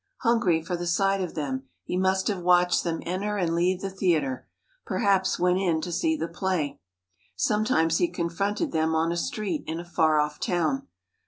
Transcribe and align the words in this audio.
Hungry 0.21 0.63
for 0.63 0.75
the 0.75 0.87
sight 0.87 1.21
of 1.21 1.35
them, 1.35 1.67
he 1.83 1.95
must 1.95 2.27
have 2.27 2.41
watched 2.41 2.83
them 2.83 3.03
enter 3.05 3.37
and 3.37 3.53
leave 3.53 3.81
the 3.81 3.89
theatre—perhaps 3.91 5.37
went 5.37 5.59
in 5.59 5.79
to 5.81 5.91
see 5.91 6.17
the 6.17 6.27
play. 6.27 6.79
Sometimes 7.35 7.99
he 7.99 8.07
confronted 8.07 8.71
them 8.71 8.95
on 8.95 9.11
a 9.11 9.15
street 9.15 9.63
in 9.67 9.79
a 9.79 9.85
far 9.85 10.17
off 10.19 10.39
town. 10.39 10.87